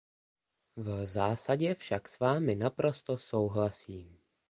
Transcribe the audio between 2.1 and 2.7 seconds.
vámi